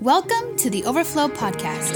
[0.00, 1.92] Welcome to the Overflow Podcast.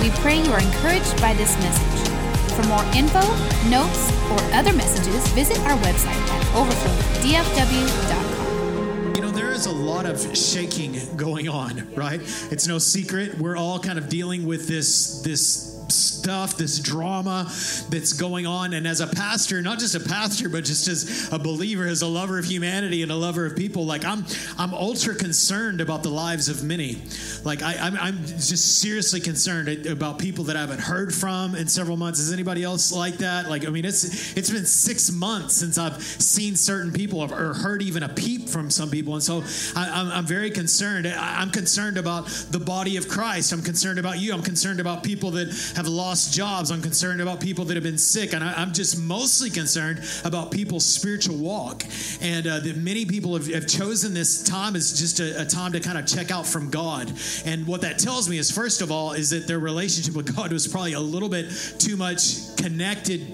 [0.00, 2.08] We pray you are encouraged by this message.
[2.54, 3.20] For more info,
[3.68, 9.14] notes, or other messages, visit our website at overflowdfw.com.
[9.16, 12.22] You know, there is a lot of shaking going on, right?
[12.50, 13.36] It's no secret.
[13.36, 17.44] We're all kind of dealing with this this stuff, this drama
[17.88, 18.72] that's going on.
[18.72, 22.06] And as a pastor, not just a pastor, but just as a believer, as a
[22.06, 24.24] lover of humanity and a lover of people, like I'm,
[24.58, 27.02] I'm ultra concerned about the lives of many.
[27.44, 31.68] Like I, I'm, I'm just seriously concerned about people that I haven't heard from in
[31.68, 32.18] several months.
[32.18, 33.48] Is anybody else like that?
[33.48, 37.82] Like, I mean, it's it's been six months since I've seen certain people or heard
[37.82, 39.42] even a peep from some people, and so
[39.76, 41.06] I, am I'm very concerned.
[41.06, 43.52] I'm concerned about the body of Christ.
[43.52, 44.32] I'm concerned about you.
[44.32, 46.72] I'm concerned about people that have lost jobs.
[46.72, 48.32] I'm concerned about people that have been sick.
[48.32, 51.84] And I, am just mostly concerned about people's spiritual walk.
[52.20, 55.72] And uh, that many people have, have, chosen this time as just a, a time
[55.72, 57.12] to kind of check out from God.
[57.44, 60.52] And what that tells me is, first of all, is that their relationship with God
[60.52, 61.46] was probably a little bit
[61.78, 63.32] too much connected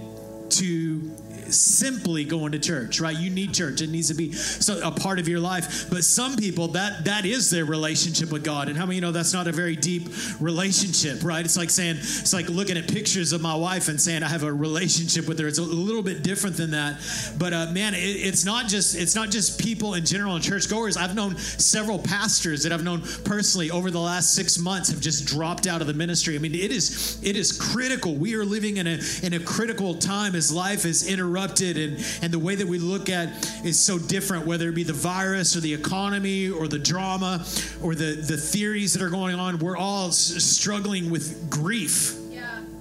[0.51, 1.01] to
[1.61, 3.17] simply going to church, right?
[3.17, 3.81] You need church.
[3.81, 5.89] It needs to be so, a part of your life.
[5.91, 8.69] But some people, that that is their relationship with God.
[8.69, 10.09] And how many you know that's not a very deep
[10.41, 11.45] relationship, right?
[11.45, 14.43] It's like saying, it's like looking at pictures of my wife and saying I have
[14.43, 15.47] a relationship with her.
[15.47, 17.01] It's a little bit different than that.
[17.39, 20.97] But uh, man, it, it's not just it's not just people in general and churchgoers.
[20.97, 25.27] I've known several pastors that I've known personally over the last six months have just
[25.27, 26.37] dropped out of the ministry.
[26.37, 28.15] I mean, it is it is critical.
[28.15, 32.05] We are living in a in a critical time as life is interrupted interrupted and,
[32.23, 33.29] and the way that we look at
[33.65, 37.45] is so different, whether it be the virus or the economy or the drama
[37.83, 39.59] or the, the theories that are going on.
[39.59, 42.19] We're all s- struggling with grief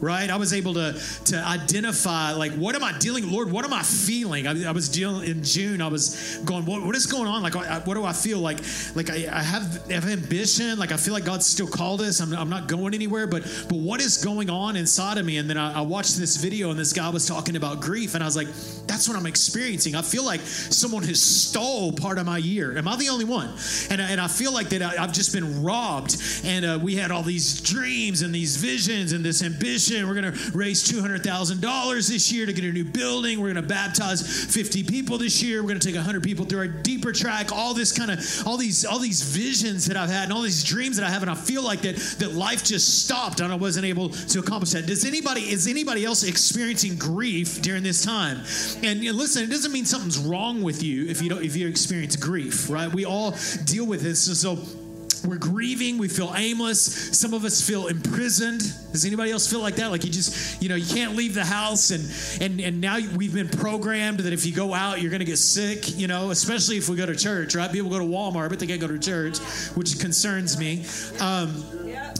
[0.03, 0.29] right?
[0.29, 3.51] I was able to to identify like what am I dealing, Lord?
[3.51, 4.45] What am I feeling?
[4.47, 5.81] I, I was dealing in June.
[5.81, 7.41] I was going, what, what is going on?
[7.41, 7.55] Like,
[7.87, 8.59] what do I feel like?
[8.95, 10.77] Like I, I have, have ambition.
[10.77, 12.19] Like I feel like God's still called us.
[12.19, 13.27] I'm, I'm not going anywhere.
[13.27, 15.37] But but what is going on inside of me?
[15.37, 18.23] And then I, I watched this video, and this guy was talking about grief, and
[18.23, 18.47] I was like,
[18.87, 19.95] that's what I'm experiencing.
[19.95, 22.77] I feel like someone has stole part of my year.
[22.77, 23.49] Am I the only one?
[23.89, 26.21] And and I feel like that I, have just been robbed.
[26.43, 30.33] And uh, we had all these dreams and these visions and this ambition We're going
[30.33, 33.39] to raise $200,000 this year to get a new building.
[33.39, 35.61] We're going to baptize 50 people this year.
[35.61, 37.51] We're going to take 100 people through our deeper track.
[37.51, 40.63] All this kind of, all these, all these visions that I've had and all these
[40.63, 41.21] dreams that I have.
[41.21, 44.71] And I feel like that, that life just stopped and I wasn't able to accomplish
[44.71, 44.85] that.
[44.87, 48.43] Does anybody, is anybody else experiencing grief during this time?
[48.83, 51.55] And you know, listen, it doesn't mean something's wrong with you if you don't, if
[51.55, 52.91] you experience grief, right?
[52.91, 54.21] We all deal with this.
[54.21, 54.82] So, so
[55.25, 57.17] we're grieving we feel aimless.
[57.17, 58.59] Some of us feel imprisoned.
[58.91, 59.89] Does anybody else feel like that?
[59.91, 62.03] Like you just you know you can't leave the house and
[62.41, 65.37] and and now we've been programmed that if you go out you're going to get
[65.37, 67.71] sick you know especially if we go to church right?
[67.71, 69.39] People go to walmart but they can't go to church
[69.75, 70.85] which concerns me.
[71.19, 71.63] Um,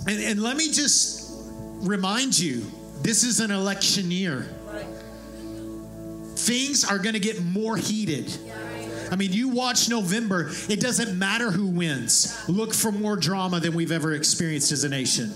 [0.08, 1.32] and, and let me just
[1.82, 2.66] remind you
[3.02, 4.48] this is an election year.
[6.36, 8.32] Things are going to get more heated
[9.12, 12.38] I mean, you watch November, it doesn't matter who wins.
[12.48, 15.32] Look for more drama than we've ever experienced as a nation.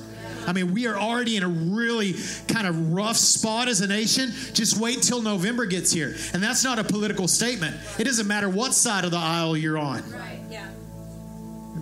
[0.47, 2.16] I mean, we are already in a really
[2.47, 4.31] kind of rough spot as a nation.
[4.53, 6.16] Just wait till November gets here.
[6.33, 7.75] And that's not a political statement.
[8.00, 10.09] It doesn't matter what side of the aisle you're on.
[10.09, 10.69] Right, yeah.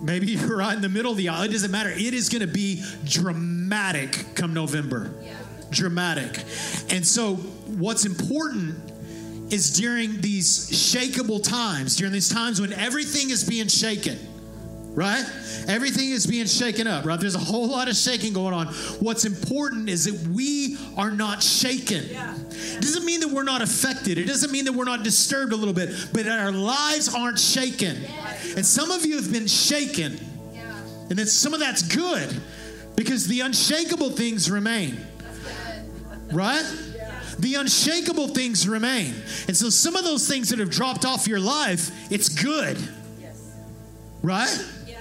[0.02, 1.44] Maybe you're right in the middle of the aisle.
[1.44, 1.90] It doesn't matter.
[1.90, 5.14] It is going to be dramatic come November.
[5.22, 5.34] Yeah.
[5.70, 6.36] Dramatic.
[6.90, 8.95] And so, what's important
[9.50, 14.18] is during these shakable times, during these times when everything is being shaken,
[14.94, 15.24] right?
[15.68, 17.20] Everything is being shaken up, right?
[17.20, 18.68] There's a whole lot of shaking going on.
[18.98, 22.04] What's important is that we are not shaken.
[22.08, 22.34] Yeah.
[22.34, 24.18] It doesn't mean that we're not affected.
[24.18, 27.96] It doesn't mean that we're not disturbed a little bit, but our lives aren't shaken.
[28.56, 30.18] And some of you have been shaken.
[30.52, 30.76] Yeah.
[31.10, 32.34] And then some of that's good
[32.96, 34.96] because the unshakable things remain.
[36.32, 36.64] Right?
[37.38, 39.14] The unshakable things remain.
[39.46, 42.78] And so some of those things that have dropped off your life, it's good.
[43.20, 43.54] Yes.
[44.22, 44.64] Right?
[44.86, 45.00] Yeah.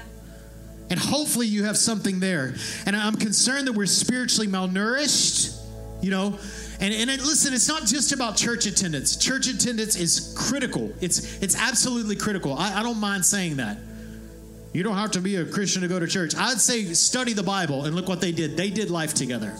[0.89, 2.55] And hopefully you have something there.
[2.85, 5.57] And I'm concerned that we're spiritually malnourished,
[6.01, 6.37] you know.
[6.79, 9.15] And, and it, listen, it's not just about church attendance.
[9.15, 10.91] Church attendance is critical.
[10.99, 12.53] It's it's absolutely critical.
[12.53, 13.77] I, I don't mind saying that.
[14.73, 16.35] You don't have to be a Christian to go to church.
[16.35, 18.57] I'd say study the Bible and look what they did.
[18.57, 19.53] They did life together.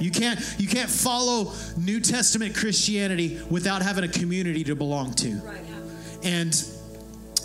[0.00, 5.40] You can't you can't follow New Testament Christianity without having a community to belong to.
[6.22, 6.54] And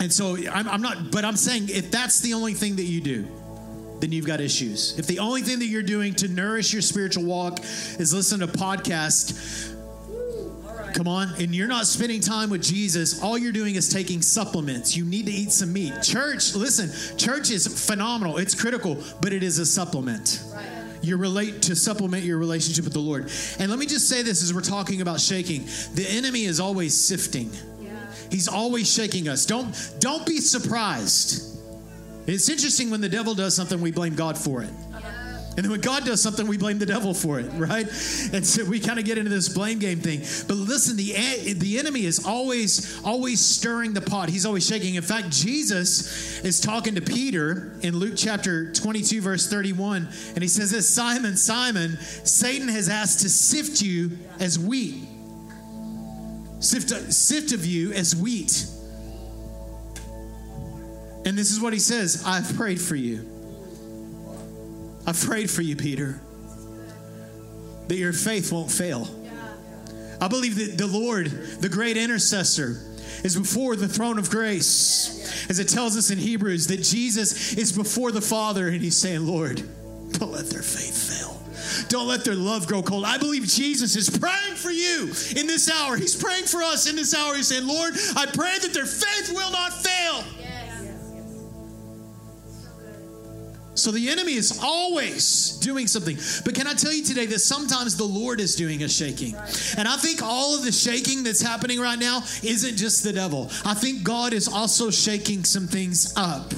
[0.00, 3.00] and so I'm, I'm not, but I'm saying if that's the only thing that you
[3.00, 3.28] do,
[4.00, 4.98] then you've got issues.
[4.98, 8.48] If the only thing that you're doing to nourish your spiritual walk is listen to
[8.48, 9.72] podcast,
[10.94, 11.28] Come on.
[11.40, 13.22] And you're not spending time with Jesus.
[13.22, 14.96] All you're doing is taking supplements.
[14.96, 15.94] You need to eat some meat.
[16.02, 18.36] Church, listen, church is phenomenal.
[18.36, 20.42] It's critical, but it is a supplement.
[21.02, 23.30] You relate to supplement your relationship with the Lord.
[23.58, 25.64] And let me just say this as we're talking about shaking.
[25.94, 27.50] The enemy is always sifting.
[28.30, 29.44] He's always shaking us.
[29.44, 31.48] Don't don't be surprised.
[32.26, 34.70] It's interesting when the devil does something, we blame God for it.
[35.54, 37.86] And then when God does something, we blame the devil for it, right?
[38.32, 40.20] And so we kind of get into this blame game thing.
[40.48, 41.12] But listen, the
[41.54, 44.30] the enemy is always always stirring the pot.
[44.30, 44.94] He's always shaking.
[44.94, 50.48] In fact, Jesus is talking to Peter in Luke chapter 22 verse 31, and he
[50.48, 55.04] says this, "Simon, Simon, Satan has asked to sift you as wheat.
[56.60, 58.66] Sift sift of you as wheat."
[61.26, 63.31] And this is what he says, "I've prayed for you."
[65.06, 66.20] I've prayed for you, Peter,
[67.88, 69.08] that your faith won't fail.
[70.20, 72.80] I believe that the Lord, the great intercessor,
[73.24, 75.48] is before the throne of grace.
[75.50, 79.26] As it tells us in Hebrews, that Jesus is before the Father and he's saying,
[79.26, 79.62] Lord,
[80.12, 81.42] don't let their faith fail.
[81.88, 83.04] Don't let their love grow cold.
[83.04, 85.96] I believe Jesus is praying for you in this hour.
[85.96, 87.34] He's praying for us in this hour.
[87.34, 90.24] He's saying, Lord, I pray that their faith will not fail.
[93.74, 96.18] So the enemy is always doing something.
[96.44, 99.34] But can I tell you today that sometimes the Lord is doing a shaking?
[99.78, 103.50] And I think all of the shaking that's happening right now isn't just the devil.
[103.64, 106.52] I think God is also shaking some things up.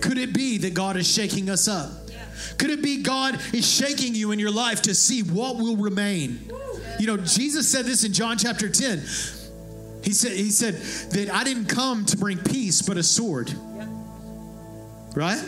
[0.00, 1.90] Could it be that God is shaking us up?
[2.58, 6.50] Could it be God is shaking you in your life to see what will remain?
[6.98, 8.98] You know, Jesus said this in John chapter 10.
[10.02, 10.74] He said, he said
[11.12, 13.52] that I didn't come to bring peace, but a sword.
[15.14, 15.42] Right?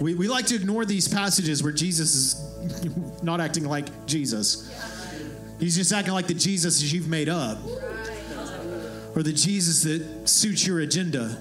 [0.00, 4.70] We, we like to ignore these passages where Jesus is not acting like Jesus.
[5.58, 7.58] He's just acting like the Jesus you've made up
[9.16, 11.36] or the Jesus that suits your agenda.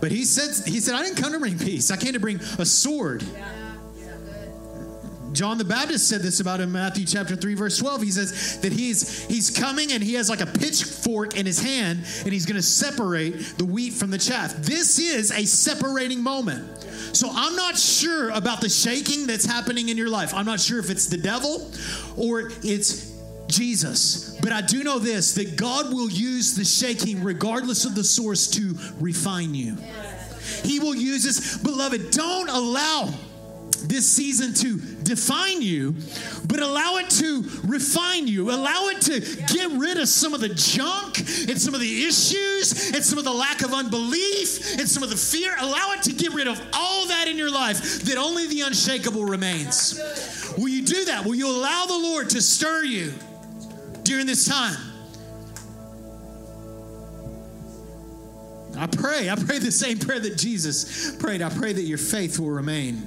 [0.00, 1.90] But he said, he said, I didn't come to bring peace.
[1.90, 3.24] I came to bring a sword.
[5.32, 8.02] John the Baptist said this about him in Matthew chapter 3 verse 12.
[8.02, 12.00] He says that he's he's coming and he has like a pitchfork in his hand
[12.24, 14.54] and he's going to separate the wheat from the chaff.
[14.56, 16.84] This is a separating moment.
[17.14, 20.34] So I'm not sure about the shaking that's happening in your life.
[20.34, 21.70] I'm not sure if it's the devil
[22.16, 23.12] or it's
[23.48, 24.38] Jesus.
[24.42, 28.48] But I do know this that God will use the shaking, regardless of the source,
[28.48, 29.76] to refine you.
[30.64, 31.58] He will use this.
[31.58, 33.12] Beloved, don't allow
[33.88, 35.94] this season to define you,
[36.46, 38.50] but allow it to refine you.
[38.50, 39.20] Allow it to
[39.52, 43.24] get rid of some of the junk and some of the issues and some of
[43.24, 45.54] the lack of unbelief and some of the fear.
[45.58, 49.24] Allow it to get rid of all that in your life that only the unshakable
[49.24, 50.52] remains.
[50.56, 51.24] Will you do that?
[51.24, 53.12] Will you allow the Lord to stir you
[54.02, 54.76] during this time?
[58.76, 59.28] I pray.
[59.28, 61.42] I pray the same prayer that Jesus prayed.
[61.42, 63.06] I pray that your faith will remain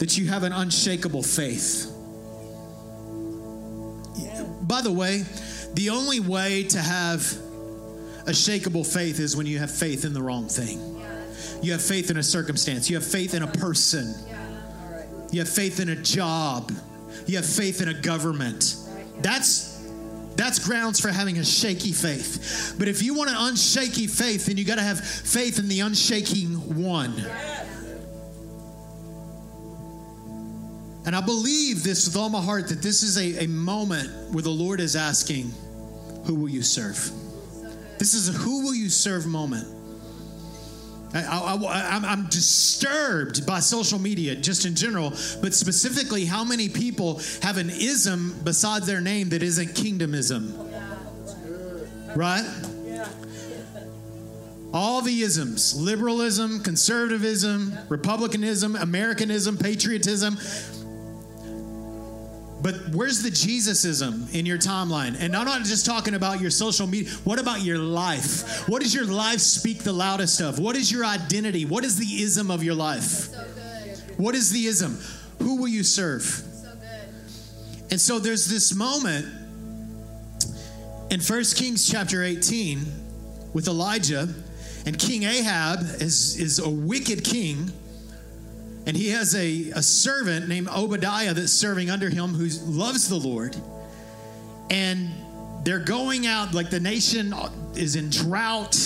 [0.00, 1.92] that you have an unshakable faith.
[4.62, 5.24] By the way,
[5.74, 7.20] the only way to have
[8.26, 10.78] a shakable faith is when you have faith in the wrong thing.
[11.62, 14.14] You have faith in a circumstance, you have faith in a person,
[15.30, 16.72] you have faith in a job,
[17.26, 18.76] you have faith in a government.
[19.20, 19.70] That's
[20.36, 22.74] that's grounds for having a shaky faith.
[22.78, 25.80] But if you want an unshaky faith, then you got to have faith in the
[25.80, 27.14] unshaking one.
[31.10, 34.44] And I believe this with all my heart that this is a, a moment where
[34.44, 35.50] the Lord is asking,
[36.26, 37.10] Who will you serve?
[37.98, 39.66] This is a who will you serve moment.
[41.12, 45.10] I, am disturbed by social media just in general,
[45.42, 50.54] but specifically how many people have an ism beside their name that isn't kingdomism.
[52.14, 52.48] Right?
[54.72, 60.38] All the isms liberalism, conservatism, republicanism, Americanism, patriotism
[62.62, 65.16] but where's the Jesusism in your timeline?
[65.18, 67.10] And I'm not just talking about your social media.
[67.24, 68.68] What about your life?
[68.68, 70.58] What does your life speak the loudest of?
[70.58, 71.64] What is your identity?
[71.64, 73.28] What is the ism of your life?
[74.18, 74.98] What is the ism?
[75.38, 76.44] Who will you serve?
[77.90, 79.26] And so there's this moment
[81.10, 82.86] in 1 Kings chapter 18
[83.52, 84.28] with Elijah,
[84.86, 87.72] and King Ahab is, is a wicked king
[88.86, 93.16] and he has a, a servant named Obadiah that's serving under him who loves the
[93.16, 93.56] Lord.
[94.70, 95.10] And
[95.64, 97.34] they're going out, like the nation
[97.74, 98.76] is in drought.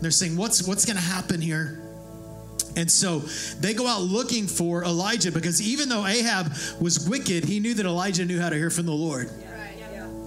[0.00, 1.80] They're saying, What's, what's going to happen here?
[2.76, 3.18] And so
[3.60, 7.86] they go out looking for Elijah because even though Ahab was wicked, he knew that
[7.86, 9.30] Elijah knew how to hear from the Lord.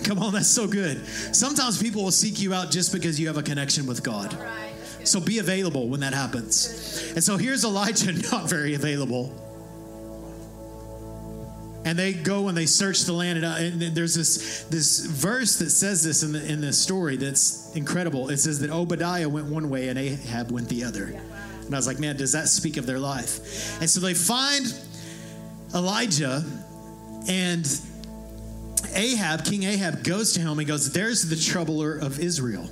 [0.03, 1.05] Come on, that's so good.
[1.35, 4.37] Sometimes people will seek you out just because you have a connection with God.
[5.05, 7.11] So be available when that happens.
[7.15, 9.41] And so here's Elijah not very available.
[11.85, 15.59] And they go and they search the land, and, uh, and there's this this verse
[15.59, 18.29] that says this in the in the story that's incredible.
[18.29, 21.03] It says that Obadiah went one way and Ahab went the other.
[21.03, 23.79] And I was like, man, does that speak of their life?
[23.81, 24.65] And so they find
[25.75, 26.43] Elijah,
[27.27, 27.67] and
[28.93, 32.69] Ahab, King Ahab, goes to him and goes, There's the troubler of Israel.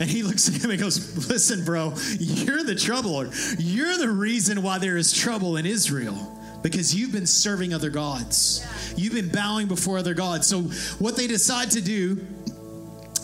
[0.00, 3.30] And he looks at him and goes, Listen, bro, you're the troubler.
[3.58, 8.66] You're the reason why there is trouble in Israel because you've been serving other gods.
[8.96, 10.46] You've been bowing before other gods.
[10.46, 10.62] So,
[10.98, 12.24] what they decide to do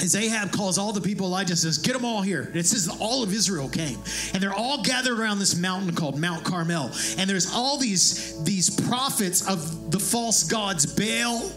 [0.01, 2.43] is Ahab calls all the people, Elijah and says, Get them all here.
[2.43, 3.99] And it says all of Israel came.
[4.35, 6.91] And they're all gathered around this mountain called Mount Carmel.
[7.17, 11.51] And there's all these, these prophets of the false gods, Baal,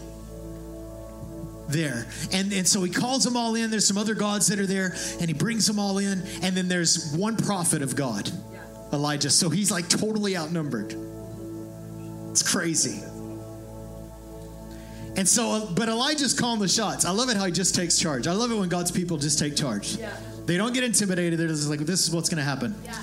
[1.72, 2.06] there.
[2.32, 3.70] And, and so he calls them all in.
[3.70, 6.22] There's some other gods that are there, and he brings them all in.
[6.42, 8.30] And then there's one prophet of God,
[8.92, 9.30] Elijah.
[9.30, 10.94] So he's like totally outnumbered.
[12.30, 13.02] It's crazy.
[15.16, 17.04] And so, uh, but Elijah's calling the shots.
[17.04, 18.26] I love it how he just takes charge.
[18.26, 19.96] I love it when God's people just take charge.
[19.96, 20.16] Yeah.
[20.46, 21.38] They don't get intimidated.
[21.38, 22.74] They're just like, this is what's going to happen.
[22.84, 22.94] Yeah,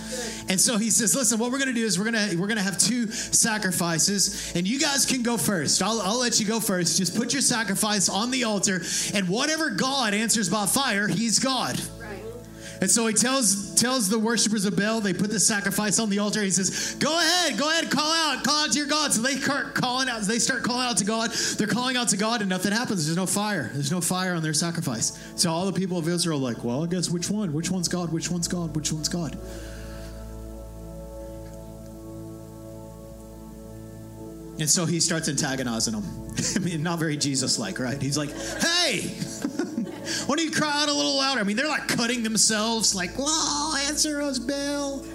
[0.50, 2.48] and so he says, listen, what we're going to do is we're going to we're
[2.48, 5.82] going to have two sacrifices, and you guys can go first.
[5.82, 6.98] I'll, I'll let you go first.
[6.98, 8.82] Just put your sacrifice on the altar,
[9.14, 11.80] and whatever God answers by fire, He's God.
[12.82, 16.20] And so he tells tells the worshipers of Baal, they put the sacrifice on the
[16.20, 16.42] altar.
[16.42, 19.36] He says, "Go ahead, go ahead, call out, call out to your God." So they
[19.36, 20.22] start calling out.
[20.22, 21.32] They start calling out to God.
[21.58, 23.06] They're calling out to God, and nothing happens.
[23.06, 23.70] There's no fire.
[23.74, 25.18] There's no fire on their sacrifice.
[25.36, 27.52] So all the people of Israel are like, "Well, I guess which one?
[27.54, 28.14] Which one's God?
[28.14, 28.76] Which one's God?
[28.76, 29.38] Which one's God?"
[34.60, 36.04] And so he starts antagonizing them.
[36.56, 38.02] I mean, not very Jesus like, right?
[38.02, 39.16] He's like, hey,
[40.26, 41.42] why don't you cry out a little louder?
[41.42, 45.06] I mean, they're like cutting themselves, like, whoa, answer us, Bill.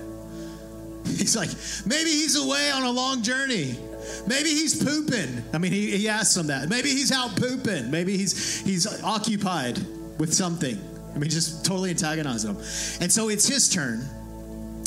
[1.04, 1.50] He's like,
[1.86, 3.78] maybe he's away on a long journey.
[4.26, 5.44] Maybe he's pooping.
[5.52, 6.68] I mean, he, he asks them that.
[6.68, 7.90] Maybe he's out pooping.
[7.90, 9.78] Maybe he's he's occupied
[10.18, 10.78] with something.
[11.14, 12.62] I mean, just totally antagonizing them.
[13.00, 14.04] And so it's his turn.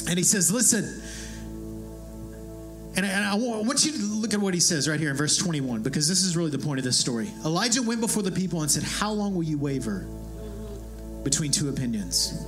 [0.10, 1.02] And he says, listen,
[2.98, 5.16] and I, and I, want you to look at what he says right here in
[5.16, 7.30] verse 21, because this is really the point of this story.
[7.46, 10.08] Elijah went before the people and said, How long will you waver
[11.24, 12.44] between two opinions?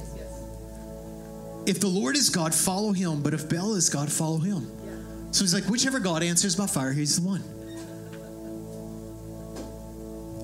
[1.67, 4.67] If the Lord is God, follow him, but if Baal is God, follow him.
[5.31, 7.43] So he's like, Whichever God answers by fire, he's the one.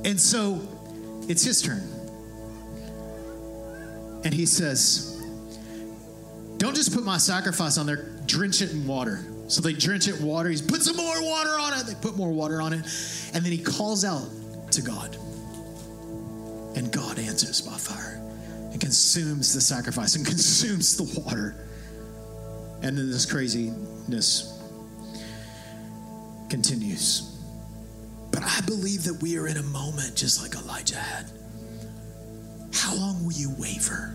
[0.06, 0.62] And so
[1.28, 1.82] it's his turn.
[4.24, 5.20] And he says,
[6.58, 9.26] Don't just put my sacrifice on there, drench it in water.
[9.48, 10.50] So they drench it water.
[10.50, 11.86] He's put some more water on it.
[11.86, 12.80] They put more water on it.
[13.34, 14.28] And then he calls out
[14.72, 15.16] to God.
[16.76, 18.22] And God answers by fire
[18.72, 21.56] and consumes the sacrifice and consumes the water.
[22.82, 24.60] And then this craziness
[26.50, 27.32] continues.
[28.32, 31.26] But I believe that we are in a moment just like Elijah had.
[32.74, 34.15] How long will you waver?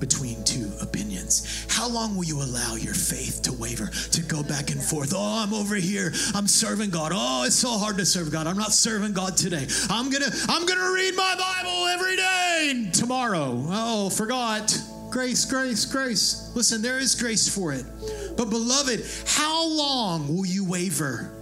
[0.00, 1.66] Between two opinions?
[1.68, 5.12] How long will you allow your faith to waver, to go back and forth?
[5.14, 6.12] Oh, I'm over here.
[6.34, 7.12] I'm serving God.
[7.14, 8.46] Oh, it's so hard to serve God.
[8.46, 9.66] I'm not serving God today.
[9.88, 13.64] I'm going to I'm going to read my Bible every day tomorrow.
[13.68, 14.76] Oh, forgot.
[15.10, 16.52] Grace, grace, grace.
[16.54, 17.84] Listen, there is grace for it.
[18.36, 21.32] But beloved, how long will you waver?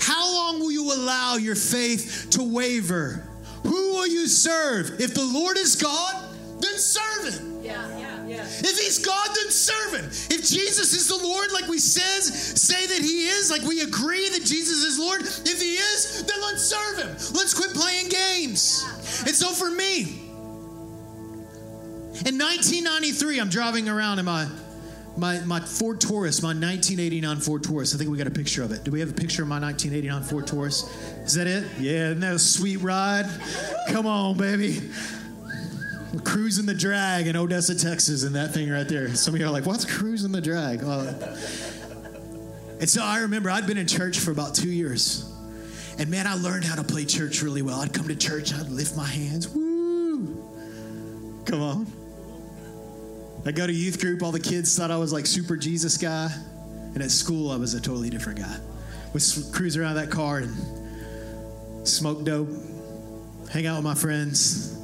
[0.00, 3.28] How long will you allow your faith to waver?
[3.64, 5.00] Who will you serve?
[5.00, 6.14] If the Lord is God,
[6.60, 7.47] then serve him.
[7.70, 10.04] If he's God, then serve him.
[10.06, 14.28] If Jesus is the Lord, like we says, say that he is, like we agree
[14.30, 17.08] that Jesus is Lord, if he is, then let's serve him.
[17.34, 18.84] Let's quit playing games.
[19.26, 20.22] And so for me,
[22.26, 24.48] in 1993, I'm driving around in my
[25.16, 27.92] my, my Ford Taurus, my 1989 Ford Taurus.
[27.92, 28.84] I think we got a picture of it.
[28.84, 30.84] Do we have a picture of my 1989 Ford Taurus?
[31.24, 31.64] Is that it?
[31.80, 33.26] Yeah, isn't that a sweet ride?
[33.88, 34.80] Come on, baby
[36.24, 39.14] cruising the drag in Odessa, Texas, and that thing right there.
[39.14, 40.82] Some of you are like, what's cruising the drag?
[40.82, 41.06] Well,
[42.80, 45.24] and so I remember I'd been in church for about two years.
[45.98, 47.80] And man, I learned how to play church really well.
[47.80, 49.48] I'd come to church, I'd lift my hands.
[49.48, 50.36] Woo!
[51.44, 51.86] Come on.
[53.44, 56.30] I go to youth group, all the kids thought I was like super Jesus guy.
[56.94, 58.56] And at school, I was a totally different guy.
[59.12, 59.22] Would
[59.52, 62.48] cruise around that car and smoke dope,
[63.50, 64.77] hang out with my friends,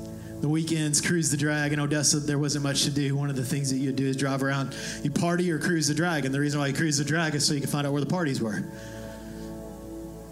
[0.44, 3.16] the weekends, cruise the drag in Odessa, there wasn't much to do.
[3.16, 5.94] One of the things that you'd do is drive around, you party or cruise the
[5.94, 6.26] drag.
[6.26, 8.02] And the reason why you cruise the drag is so you can find out where
[8.02, 8.62] the parties were.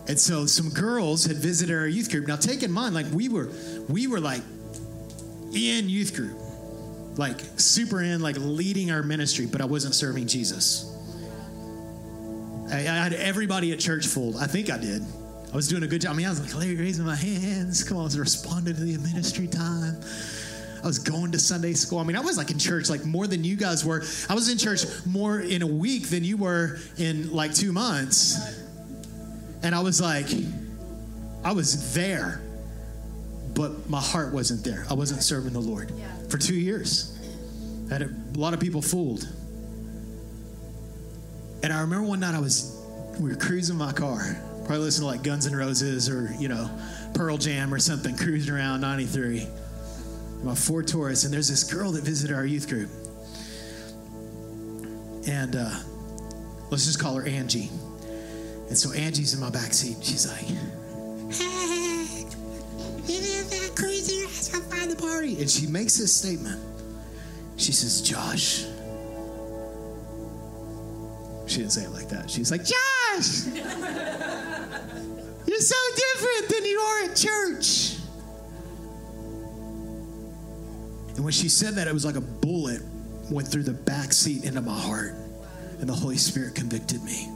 [0.08, 2.26] And so some girls had visited our youth group.
[2.28, 3.50] Now take in mind, like we were,
[3.88, 4.42] we were like
[5.54, 6.38] in youth group,
[7.16, 10.94] like super in, like leading our ministry, but I wasn't serving Jesus.
[12.70, 14.36] I, I had everybody at church fooled.
[14.36, 15.00] I think I did.
[15.52, 16.12] I was doing a good job.
[16.12, 17.84] I mean, I was like raising my hands.
[17.84, 20.00] Come on, I was responding to the ministry time.
[20.82, 21.98] I was going to Sunday school.
[21.98, 24.02] I mean, I was like in church like more than you guys were.
[24.28, 28.60] I was in church more in a week than you were in like two months.
[29.62, 30.26] And I was like,
[31.44, 32.40] I was there,
[33.54, 34.86] but my heart wasn't there.
[34.90, 36.10] I wasn't serving the Lord yeah.
[36.28, 37.16] for two years.
[37.90, 39.28] I had a, a lot of people fooled.
[41.62, 42.82] And I remember one night I was,
[43.20, 46.70] we were cruising my car, probably listening to like Guns N' Roses or, you know,
[47.14, 49.46] Pearl Jam or something, cruising around 93.
[50.42, 52.90] My Ford Taurus, and there's this girl that visited our youth group.
[55.28, 55.70] And uh,
[56.70, 57.70] let's just call her Angie.
[58.68, 59.98] And so Angie's in my back seat.
[60.02, 60.46] She's like,
[61.32, 62.24] "Hey,
[63.04, 66.60] that crazy ass find the party." And she makes this statement.
[67.56, 68.64] She says, "Josh."
[71.46, 72.30] She didn't say it like that.
[72.30, 73.44] She's like, "Josh,
[75.68, 77.96] so different than you are at church."
[81.16, 82.82] And when she said that, it was like a bullet
[83.30, 85.14] went through the back seat into my heart,
[85.80, 87.28] and the Holy Spirit convicted me.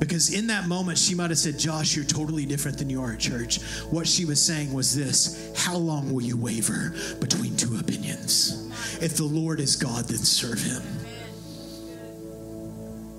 [0.00, 3.12] Because in that moment, she might have said, Josh, you're totally different than you are
[3.12, 3.60] at church.
[3.90, 8.66] What she was saying was this How long will you waver between two opinions?
[9.02, 10.82] If the Lord is God, then serve him.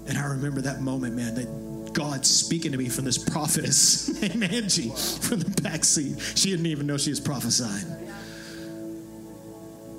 [0.08, 1.48] And I remember that moment, man, that
[1.94, 6.20] God speaking to me from this prophetess named Angie from the back seat.
[6.36, 7.86] She didn't even know she was prophesying.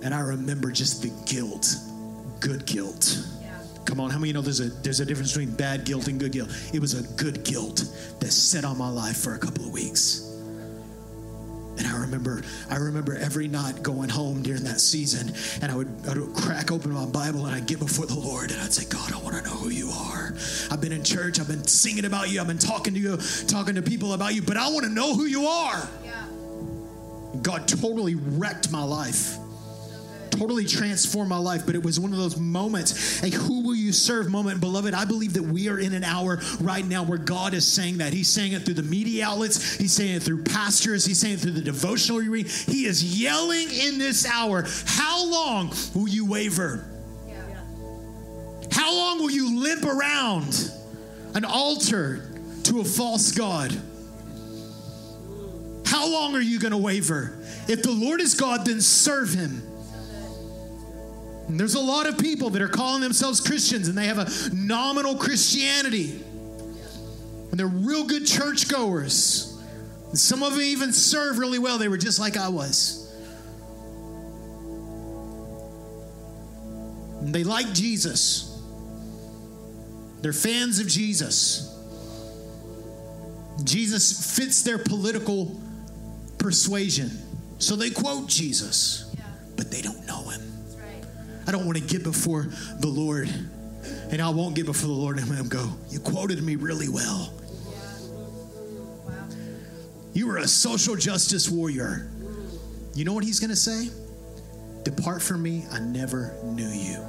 [0.02, 1.76] And I remember just the guilt,
[2.40, 3.24] good guilt
[3.84, 6.18] Come on, how many you know there's a there's a difference between bad guilt and
[6.18, 6.50] good guilt?
[6.72, 7.84] It was a good guilt
[8.20, 10.31] that set on my life for a couple of weeks.
[11.78, 15.88] And I remember, I remember every night going home during that season, and I would,
[16.08, 18.84] I would crack open my Bible and I'd get before the Lord and I'd say,
[18.88, 20.34] God, I want to know who you are.
[20.70, 23.74] I've been in church, I've been singing about you, I've been talking to you, talking
[23.76, 25.88] to people about you, but I want to know who you are.
[26.04, 26.26] Yeah.
[27.40, 29.38] God totally wrecked my life
[30.32, 33.92] totally transformed my life, but it was one of those moments, a who will you
[33.92, 34.60] serve moment.
[34.60, 37.98] Beloved, I believe that we are in an hour right now where God is saying
[37.98, 38.12] that.
[38.12, 41.40] He's saying it through the media outlets, He's saying it through pastors, He's saying it
[41.40, 42.48] through the devotional you read.
[42.48, 46.88] He is yelling in this hour, How long will you waver?
[48.72, 50.70] How long will you limp around
[51.34, 52.26] an altar
[52.64, 53.70] to a false God?
[55.84, 57.38] How long are you going to waver?
[57.68, 59.62] If the Lord is God, then serve him.
[61.52, 64.54] And there's a lot of people that are calling themselves Christians and they have a
[64.54, 66.18] nominal Christianity.
[67.50, 69.62] And they're real good churchgoers.
[70.08, 71.76] And some of them even serve really well.
[71.76, 73.14] They were just like I was.
[77.20, 78.58] And they like Jesus.
[80.22, 81.68] They're fans of Jesus.
[83.62, 85.60] Jesus fits their political
[86.38, 87.10] persuasion.
[87.58, 89.14] So they quote Jesus,
[89.54, 90.51] but they don't know him.
[91.46, 92.48] I don't want to get before
[92.80, 93.28] the Lord.
[94.10, 96.88] And I won't get before the Lord and let him go, You quoted me really
[96.88, 97.32] well.
[100.12, 102.08] You were a social justice warrior.
[102.94, 103.88] You know what he's going to say?
[104.84, 107.02] Depart from me, I never knew you.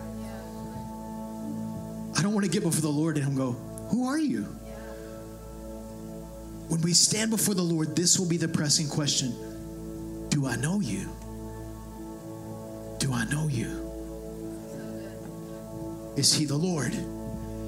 [2.16, 3.52] I don't want to get before the Lord and him go,
[3.90, 4.44] Who are you?
[6.70, 10.80] When we stand before the Lord, this will be the pressing question Do I know
[10.80, 11.10] you?
[13.00, 13.93] Do I know you?
[16.16, 16.92] Is he the Lord?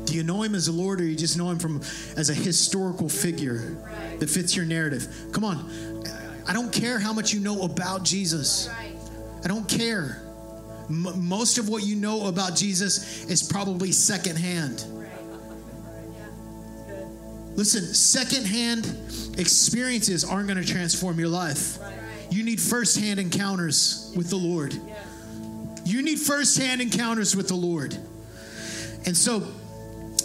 [0.06, 1.82] Do you know him as the Lord or you just know him from
[2.16, 3.76] as a historical figure
[4.20, 5.08] that fits your narrative?
[5.32, 6.04] Come on.
[6.48, 8.70] I don't care how much you know about Jesus.
[9.44, 10.22] I don't care.
[10.90, 14.86] M- most of what you know about Jesus is probably secondhand.
[17.56, 18.86] Listen, secondhand
[19.40, 21.80] experiences aren't going to transform your life.
[22.30, 24.76] You need firsthand encounters with the Lord.
[25.86, 27.98] You need firsthand encounters with the Lord.
[29.06, 29.44] And so,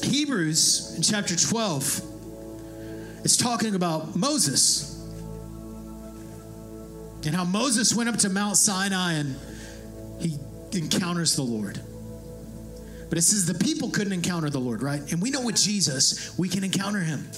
[0.03, 2.03] Hebrews in chapter 12
[3.25, 4.97] is talking about Moses
[7.27, 9.37] and how Moses went up to Mount Sinai and
[10.21, 10.39] he
[10.73, 11.79] encounters the Lord.
[13.11, 15.01] But it says the people couldn't encounter the Lord, right?
[15.13, 17.29] And we know with Jesus, we can encounter him.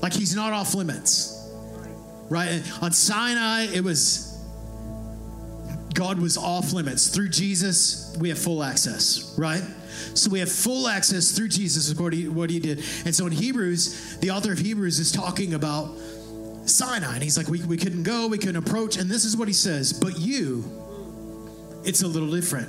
[0.00, 1.48] Like he's not off limits,
[2.28, 2.62] right?
[2.82, 4.28] On Sinai, it was
[5.94, 7.08] God was off limits.
[7.08, 9.62] Through Jesus, we have full access, right?
[10.14, 12.82] So we have full access through Jesus what he, what he did.
[13.04, 15.96] And so in Hebrews, the author of Hebrews is talking about
[16.66, 17.14] Sinai.
[17.14, 18.96] And he's like, we, we couldn't go, we couldn't approach.
[18.96, 20.64] And this is what he says But you,
[21.84, 22.68] it's a little different.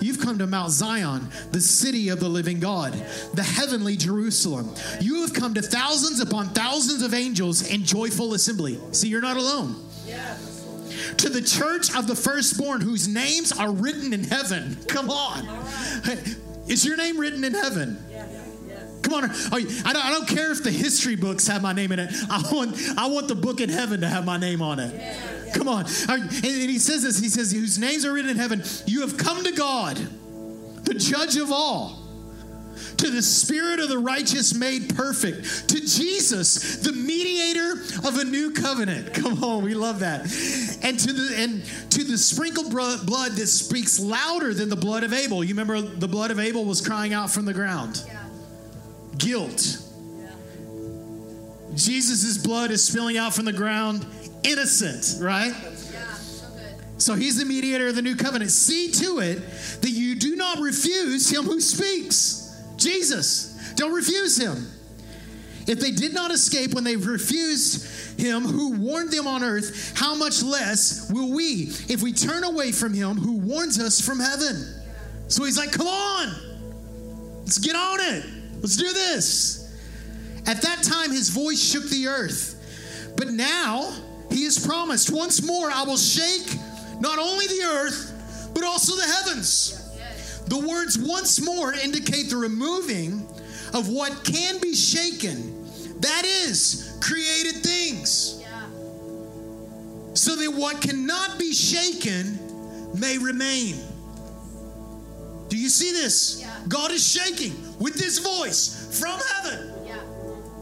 [0.00, 2.92] You've come to Mount Zion, the city of the living God,
[3.34, 4.72] the heavenly Jerusalem.
[5.00, 8.78] You have come to thousands upon thousands of angels in joyful assembly.
[8.92, 9.76] See, you're not alone.
[11.18, 14.76] To the church of the firstborn whose names are written in heaven.
[14.88, 15.46] Come on.
[16.72, 17.98] Is your name written in heaven?
[19.02, 22.10] Come on, I don't, care if the history books have my name in it.
[22.30, 25.52] I want, I want the book in heaven to have my name on it.
[25.54, 25.84] Come on.
[26.08, 28.62] And he says this He says, Whose names are written in heaven.
[28.86, 29.96] You have come to God,
[30.84, 32.01] the judge of all
[32.98, 37.72] to the Spirit of the righteous made perfect, to Jesus, the mediator
[38.06, 39.14] of a new covenant.
[39.22, 40.22] Come on, we love that.
[40.82, 45.12] And to the and to the sprinkled blood that speaks louder than the blood of
[45.12, 45.42] Abel.
[45.44, 48.02] You remember the blood of Abel was crying out from the ground.
[48.06, 48.22] Yeah.
[49.18, 49.78] Guilt.
[50.18, 50.30] Yeah.
[51.74, 54.04] Jesus' blood is spilling out from the ground,
[54.44, 55.54] innocent, right?
[57.02, 58.52] So he's the mediator of the new covenant.
[58.52, 59.36] See to it
[59.80, 62.41] that you do not refuse him who speaks.
[62.82, 63.72] Jesus.
[63.76, 64.66] Don't refuse him.
[65.66, 70.14] If they did not escape when they refused him who warned them on earth, how
[70.14, 74.82] much less will we if we turn away from him who warns us from heaven?
[75.28, 76.34] So he's like, come on,
[77.40, 78.24] let's get on it.
[78.60, 79.58] Let's do this.
[80.46, 83.12] At that time, his voice shook the earth.
[83.16, 83.92] But now
[84.30, 86.56] he has promised, once more I will shake
[87.00, 89.81] not only the earth, but also the heavens.
[90.46, 93.26] The words once more indicate the removing
[93.74, 95.64] of what can be shaken.
[96.00, 98.40] That is, created things.
[98.40, 98.66] Yeah.
[100.14, 102.38] So that what cannot be shaken
[102.98, 103.76] may remain.
[105.48, 106.40] Do you see this?
[106.40, 106.54] Yeah.
[106.68, 109.72] God is shaking with his voice from heaven.
[109.86, 110.00] Yeah.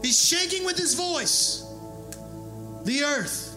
[0.01, 1.65] He's shaking with his voice
[2.83, 3.50] the earth.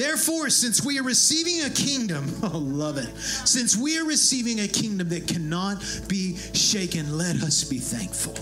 [0.00, 3.14] Therefore, since we are receiving a kingdom, oh, love it.
[3.18, 8.32] Since we are receiving a kingdom that cannot be shaken, let us be thankful.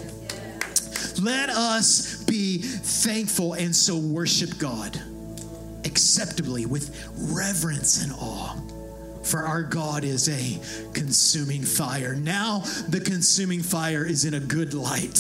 [1.21, 5.03] Let us be thankful and so worship God
[5.85, 6.95] acceptably with
[7.33, 8.57] reverence and awe.
[9.25, 12.15] For our God is a consuming fire.
[12.15, 15.19] Now the consuming fire is in a good light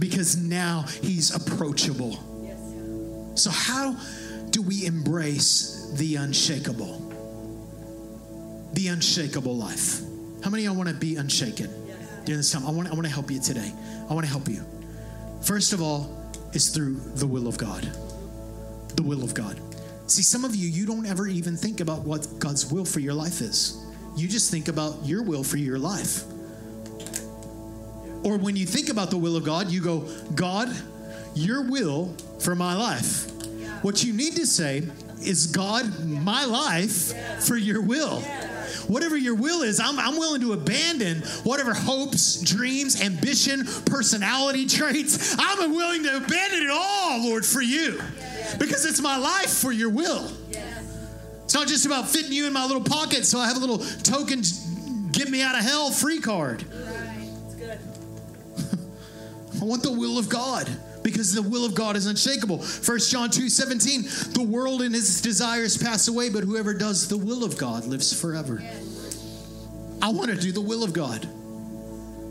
[0.00, 2.18] because now he's approachable.
[3.36, 3.96] So, how
[4.50, 7.04] do we embrace the unshakable?
[8.72, 10.00] The unshakable life.
[10.42, 11.68] How many of y'all want to be unshaken
[12.24, 12.66] during this time?
[12.66, 13.72] I want, I want to help you today.
[14.08, 14.64] I want to help you.
[15.42, 16.14] First of all,
[16.52, 17.82] is through the will of God.
[18.96, 19.60] The will of God.
[20.06, 23.14] See, some of you, you don't ever even think about what God's will for your
[23.14, 23.84] life is.
[24.16, 26.24] You just think about your will for your life.
[28.24, 30.00] Or when you think about the will of God, you go,
[30.34, 30.74] God,
[31.34, 33.30] your will for my life.
[33.82, 34.82] What you need to say
[35.22, 37.14] is, God, my life
[37.44, 38.20] for your will.
[38.86, 45.36] Whatever your will is, I'm, I'm willing to abandon whatever hopes, dreams, ambition, personality traits.
[45.38, 48.00] I'm willing to abandon it all, Lord, for you.
[48.58, 50.30] Because it's my life for your will.
[51.44, 53.78] It's not just about fitting you in my little pocket so I have a little
[53.78, 54.42] token,
[55.12, 56.64] get me out of hell free card.
[59.60, 60.68] I want the will of God
[61.10, 62.58] because the will of God is unshakable.
[62.58, 67.16] 1 John 2 17, the world and its desires pass away, but whoever does the
[67.16, 68.62] will of God lives forever.
[70.00, 71.28] I want to do the will of God.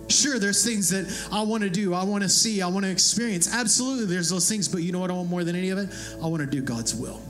[0.09, 2.91] Sure, there's things that I want to do, I want to see, I want to
[2.91, 3.53] experience.
[3.53, 5.89] Absolutely, there's those things, but you know what I want more than any of it?
[6.23, 7.21] I want to do God's will.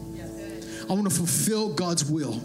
[0.89, 2.39] I want to fulfill God's will.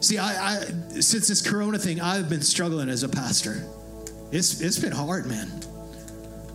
[0.00, 0.60] See, I, I
[1.00, 3.64] since this Corona thing, I've been struggling as a pastor.
[4.32, 5.48] It's it's been hard, man.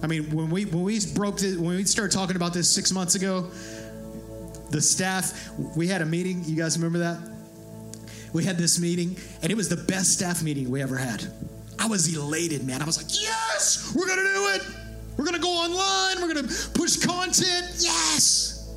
[0.02, 2.92] I mean, when we when we broke this, when we started talking about this six
[2.92, 3.50] months ago,
[4.70, 6.44] the staff we had a meeting.
[6.46, 7.18] You guys remember that?
[8.32, 11.26] We had this meeting, and it was the best staff meeting we ever had.
[11.80, 12.82] I was elated, man.
[12.82, 14.62] I was like, yes, we're gonna do it.
[15.18, 16.22] We're gonna go online.
[16.22, 17.68] We're gonna push content.
[17.80, 18.70] Yes.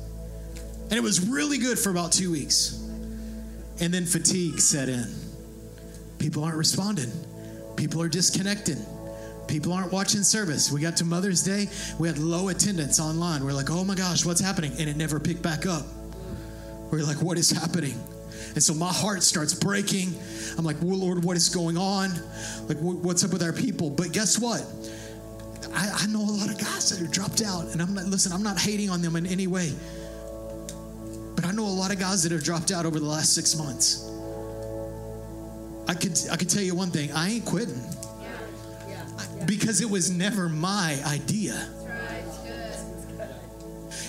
[0.89, 2.79] And it was really good for about two weeks.
[3.79, 5.05] And then fatigue set in.
[6.19, 7.11] People aren't responding.
[7.75, 8.77] People are disconnecting.
[9.47, 10.71] People aren't watching service.
[10.71, 11.67] We got to Mother's Day,
[11.99, 13.43] we had low attendance online.
[13.43, 14.71] We're like, oh my gosh, what's happening?
[14.79, 15.85] And it never picked back up.
[16.91, 17.99] We're like, what is happening?
[18.53, 20.13] And so my heart starts breaking.
[20.57, 22.11] I'm like, well, Lord, what is going on?
[22.67, 23.89] Like, what's up with our people?
[23.89, 24.63] But guess what?
[25.73, 28.31] I, I know a lot of guys that are dropped out, and I'm not, listen,
[28.31, 29.71] I'm not hating on them in any way.
[31.35, 33.55] But I know a lot of guys that have dropped out over the last six
[33.57, 34.09] months.
[35.87, 37.11] I could I could tell you one thing.
[37.11, 37.81] I ain't quitting
[39.45, 41.69] because it was never my idea.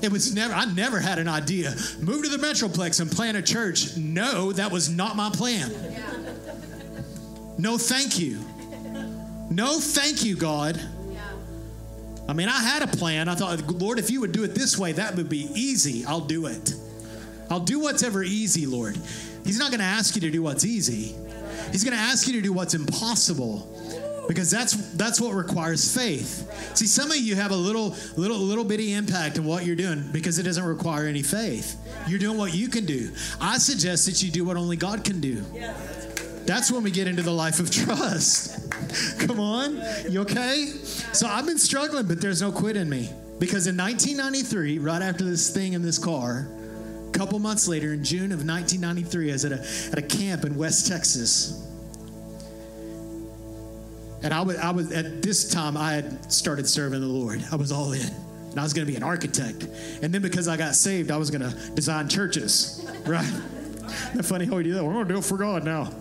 [0.03, 1.75] It was never, I never had an idea.
[2.01, 3.97] Move to the Metroplex and plant a church.
[3.97, 5.71] No, that was not my plan.
[7.57, 8.39] No, thank you.
[9.51, 10.81] No, thank you, God.
[12.29, 13.29] I mean, I had a plan.
[13.29, 16.05] I thought, Lord, if you would do it this way, that would be easy.
[16.07, 16.75] I'll do it.
[17.51, 18.99] I'll do what's ever easy, Lord.
[19.45, 21.15] He's not going to ask you to do what's easy.
[21.71, 23.71] He's going to ask you to do what's impossible
[24.27, 26.77] because that's that's what requires faith.
[26.77, 30.09] See, some of you have a little little little bitty impact in what you're doing
[30.13, 31.77] because it doesn't require any faith.
[32.09, 33.11] You're doing what you can do.
[33.41, 35.45] I suggest that you do what only God can do.
[36.47, 38.71] That's when we get into the life of trust.
[39.21, 40.67] Come on, you okay?
[41.13, 45.25] So I've been struggling, but there's no quit in me because in 1993, right after
[45.25, 46.49] this thing in this car,
[47.09, 49.61] a couple months later, in June of 1993, I was at a
[49.93, 51.74] at a camp in West Texas
[54.25, 57.45] and I was, I was at this time I had started serving the Lord.
[57.53, 58.09] I was all in.
[58.51, 59.65] And I was going to be an architect.
[60.01, 62.81] And then because I got saved, I was going to design churches.
[63.05, 63.27] Right?
[63.27, 64.83] Isn't that funny how we do that?
[64.83, 65.93] We're going to do it for God now.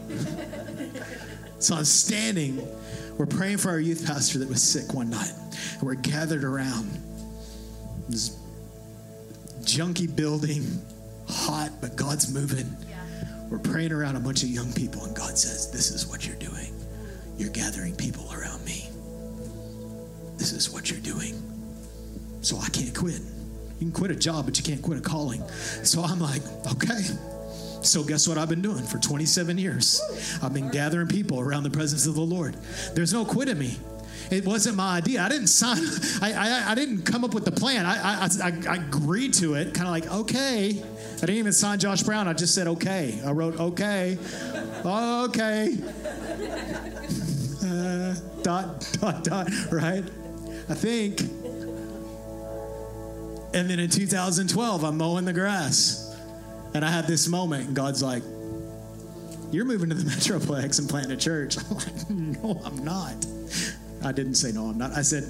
[1.60, 2.66] so I'm standing.
[3.18, 5.34] We're praying for our youth pastor that was sick one night.
[5.74, 6.90] And we're gathered around
[8.08, 8.38] this
[9.64, 10.66] junky building,
[11.28, 12.74] hot, but God's moving.
[12.88, 13.04] Yeah.
[13.50, 16.38] We're praying around a bunch of young people, and God says, This is what you're
[16.38, 16.63] doing.
[17.44, 18.90] You're gathering people around me.
[20.38, 21.36] This is what you're doing.
[22.40, 23.20] So I can't quit.
[23.80, 25.46] You can quit a job, but you can't quit a calling.
[25.84, 27.02] So I'm like, okay.
[27.82, 30.02] So guess what I've been doing for 27 years?
[30.42, 32.56] I've been gathering people around the presence of the Lord.
[32.94, 33.76] There's no quit in me.
[34.32, 35.22] It wasn't my idea.
[35.22, 35.84] I didn't sign.
[36.22, 37.86] I, I, I didn't come up with the plan.
[37.86, 40.82] I, I, I, I agreed to it, kind of like okay.
[41.18, 42.30] I didn't even sign Josh Brown.
[42.30, 43.20] I just said okay.
[43.26, 44.18] I wrote okay,
[44.86, 45.78] okay
[48.44, 50.04] dot, dot, dot, right?
[50.70, 51.22] I think.
[53.54, 56.16] And then in 2012, I'm mowing the grass.
[56.74, 58.24] And I had this moment, and God's like,
[59.52, 61.58] You're moving to the Metroplex and planting a church.
[61.70, 63.26] I'm like, No, I'm not.
[64.04, 64.92] I didn't say no, I'm not.
[64.92, 65.24] I said,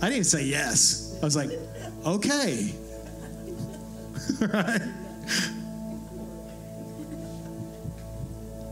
[0.00, 1.18] I didn't say yes.
[1.20, 1.50] I was like,
[2.06, 2.74] Okay.
[4.40, 4.80] right?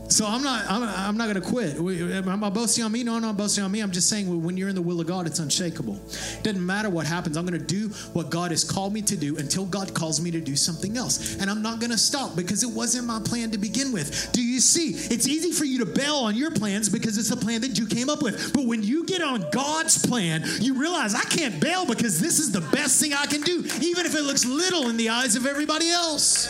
[0.09, 1.75] So I'm not, I'm, I'm not going to quit.
[1.77, 3.03] Am I boasting on me?
[3.03, 3.81] No, I'm not boasting on me.
[3.81, 5.99] I'm just saying when you're in the will of God, it's unshakable.
[6.07, 7.35] It doesn't matter what happens.
[7.35, 10.31] I'm going to do what God has called me to do until God calls me
[10.31, 11.37] to do something else.
[11.39, 14.31] And I'm not going to stop because it wasn't my plan to begin with.
[14.31, 14.91] Do you see?
[15.13, 17.85] It's easy for you to bail on your plans because it's the plan that you
[17.85, 18.53] came up with.
[18.53, 22.51] But when you get on God's plan, you realize I can't bail because this is
[22.51, 25.45] the best thing I can do, even if it looks little in the eyes of
[25.45, 26.49] everybody else.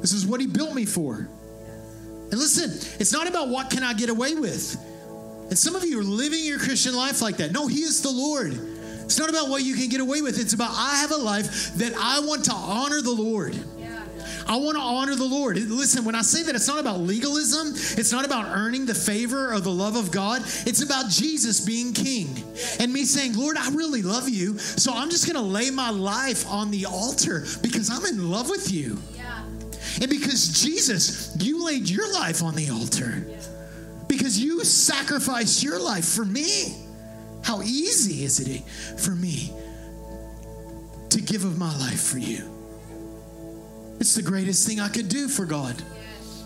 [0.00, 1.28] This is what He built me for.
[2.30, 4.76] And listen, it's not about what can I get away with.
[5.48, 7.52] And some of you are living your Christian life like that.
[7.52, 8.52] No, He is the Lord.
[9.02, 10.38] It's not about what you can get away with.
[10.38, 13.56] It's about I have a life that I want to honor the Lord.
[14.46, 15.56] I want to honor the Lord.
[15.58, 17.68] Listen, when I say that, it's not about legalism.
[17.98, 20.42] It's not about earning the favor or the love of God.
[20.66, 22.28] It's about Jesus being king
[22.80, 24.58] and me saying, Lord, I really love you.
[24.58, 28.50] So I'm just going to lay my life on the altar because I'm in love
[28.50, 28.98] with you.
[30.00, 33.26] And because Jesus, you laid your life on the altar.
[34.08, 36.76] Because you sacrificed your life for me.
[37.42, 38.62] How easy is it
[38.98, 39.52] for me
[41.10, 42.44] to give of my life for you?
[43.98, 45.80] It's the greatest thing I could do for God.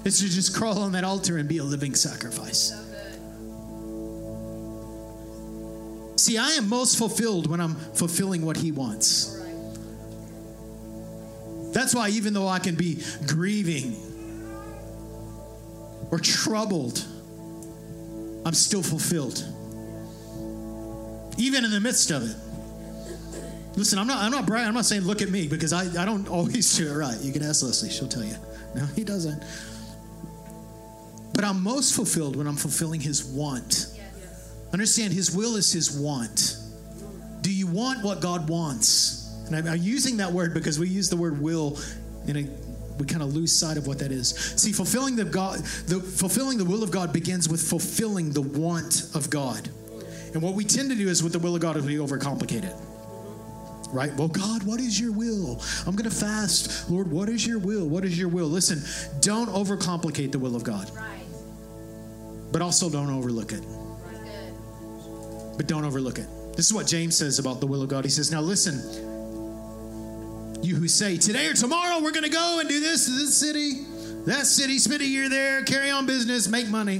[0.04, 2.72] It's to just crawl on that altar and be a living sacrifice.
[6.16, 9.40] See, I am most fulfilled when I'm fulfilling what He wants.
[11.74, 13.96] That's why, even though I can be grieving
[16.12, 17.04] or troubled,
[18.46, 19.44] I'm still fulfilled.
[21.36, 22.36] Even in the midst of it.
[23.76, 24.68] Listen, I'm not, I'm not bragging.
[24.68, 27.20] I'm not saying look at me because I, I don't always do it right.
[27.20, 28.36] You can ask Leslie, she'll tell you.
[28.76, 29.42] No, he doesn't.
[31.34, 33.98] But I'm most fulfilled when I'm fulfilling his want.
[34.72, 36.56] Understand, his will is his want.
[37.40, 39.23] Do you want what God wants?
[39.46, 41.78] And I'm, I'm using that word because we use the word will
[42.26, 42.48] in a
[42.98, 44.30] we kind of lose sight of what that is.
[44.56, 49.10] See, fulfilling the God, the fulfilling the will of God begins with fulfilling the want
[49.14, 49.68] of God.
[50.32, 52.64] And what we tend to do is with the will of God is we overcomplicate
[52.64, 52.74] it.
[53.92, 54.12] Right?
[54.14, 55.62] Well, God, what is your will?
[55.86, 56.90] I'm going to fast.
[56.90, 57.86] Lord, what is your will?
[57.86, 58.48] What is your will?
[58.48, 58.82] Listen,
[59.20, 60.90] don't overcomplicate the will of God.
[60.96, 61.22] Right.
[62.50, 63.62] But also don't overlook it.
[63.64, 64.52] Right.
[65.56, 66.26] But don't overlook it.
[66.56, 68.04] This is what James says about the will of God.
[68.04, 68.80] He says, Now listen,
[70.62, 73.36] You who say, today or tomorrow, we're going to go and do this to this
[73.36, 73.84] city,
[74.26, 76.98] that city, spend a year there, carry on business, make money.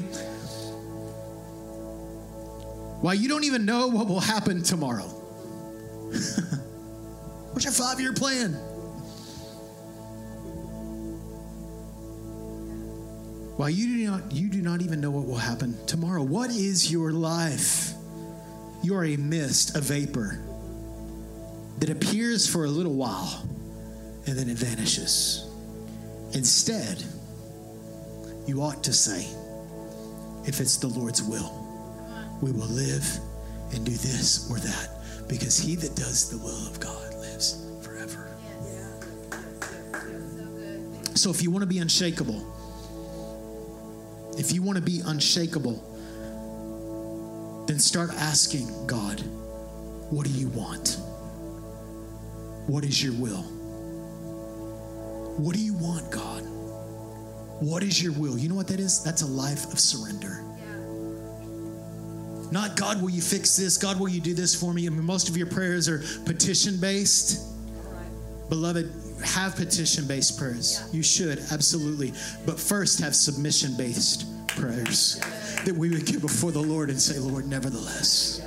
[3.01, 5.05] Why, you don't even know what will happen tomorrow.
[7.53, 8.53] What's your five year plan?
[13.57, 16.23] Why, you do, not, you do not even know what will happen tomorrow.
[16.23, 17.93] What is your life?
[18.83, 20.41] You are a mist, a vapor
[21.79, 23.49] that appears for a little while
[24.27, 25.47] and then it vanishes.
[26.33, 27.03] Instead,
[28.47, 29.27] you ought to say,
[30.47, 31.53] if it's the Lord's will,
[32.41, 33.07] we will live
[33.73, 34.91] and do this or that
[35.29, 38.37] because he that does the will of God lives forever.
[41.15, 42.45] So if you want to be unshakable,
[44.37, 45.83] if you want to be unshakable,
[47.67, 49.21] then start asking God,
[50.11, 50.99] what do you want?
[52.67, 53.43] What is your will?
[55.37, 56.43] What do you want, God?
[57.61, 58.39] What is your will?
[58.39, 59.03] You know what that is?
[59.03, 60.43] That's a life of surrender.
[62.51, 63.77] Not God, will you fix this?
[63.77, 64.87] God, will you do this for me?
[64.87, 67.51] I mean, most of your prayers are petition based.
[68.49, 68.93] Beloved,
[69.25, 70.81] have petition based prayers.
[70.81, 70.97] Yeah.
[70.97, 72.13] You should, absolutely.
[72.47, 75.21] But first, have submission based prayers
[75.65, 78.41] that we would get before the Lord and say, Lord, nevertheless.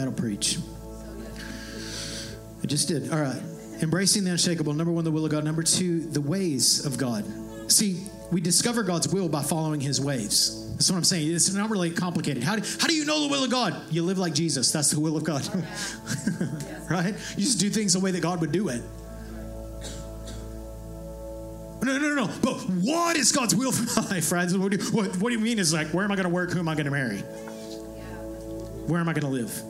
[0.00, 0.56] That'll preach.
[2.62, 3.12] I just did.
[3.12, 3.42] All right.
[3.82, 4.72] Embracing the unshakable.
[4.72, 5.44] Number one, the will of God.
[5.44, 7.22] Number two, the ways of God.
[7.70, 10.72] See, we discover God's will by following his ways.
[10.72, 11.30] That's what I'm saying.
[11.34, 12.42] It's not really complicated.
[12.42, 13.76] How do, how do you know the will of God?
[13.90, 14.72] You live like Jesus.
[14.72, 15.46] That's the will of God.
[16.90, 17.14] right?
[17.36, 18.80] You just do things the way that God would do it.
[21.82, 22.30] No, no, no, no.
[22.40, 24.56] But what is God's will for my life, friends?
[24.56, 26.34] What do, you, what, what do you mean is like, where am I going to
[26.34, 26.52] work?
[26.52, 27.22] Who am I going to marry?
[28.90, 29.69] Where am I going to live?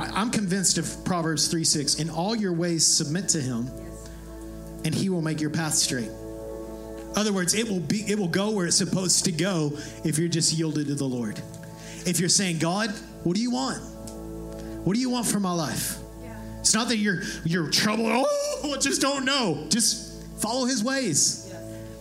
[0.00, 1.96] I, am convinced of Proverbs 3 6.
[1.96, 3.70] In all your ways, submit to him,
[4.84, 6.10] and he will make your path straight.
[7.16, 9.72] Other words, it will be it will go where it's supposed to go
[10.04, 11.40] if you're just yielded to the Lord.
[12.06, 12.90] If you're saying, God,
[13.24, 13.82] what do you want?
[14.84, 15.98] What do you want for my life?
[16.22, 16.40] Yeah.
[16.60, 18.26] It's not that you're you're troubled.
[18.62, 19.66] Oh, I just don't know.
[19.68, 21.39] Just follow His ways.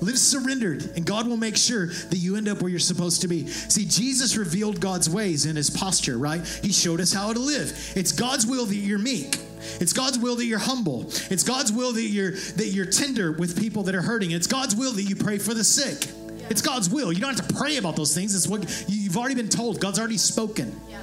[0.01, 3.27] Live surrendered, and God will make sure that you end up where you're supposed to
[3.27, 3.47] be.
[3.47, 6.45] See, Jesus revealed God's ways in his posture, right?
[6.63, 7.93] He showed us how to live.
[7.95, 9.37] It's God's will that you're meek.
[9.81, 11.05] It's God's will that you're humble.
[11.29, 14.31] It's God's will that you're that you're tender with people that are hurting.
[14.31, 16.09] It's God's will that you pray for the sick.
[16.37, 16.47] Yeah.
[16.49, 17.11] It's God's will.
[17.11, 18.33] You don't have to pray about those things.
[18.35, 19.81] It's what you've already been told.
[19.81, 20.73] God's already spoken.
[20.89, 21.01] Yeah.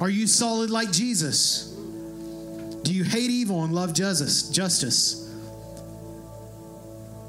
[0.00, 1.68] Are you solid like Jesus?
[2.82, 4.48] Do you hate evil and love justice?
[4.48, 5.21] Justice.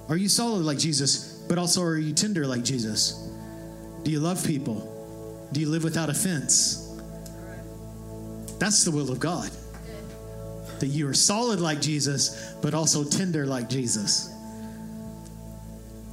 [0.10, 3.28] Are you solid like Jesus, but also are you tender like Jesus?
[4.04, 5.48] Do you love people?
[5.52, 7.00] Do you live without offense?
[8.60, 9.50] That's the will of God.
[10.80, 14.30] That you are solid like Jesus, but also tender like Jesus.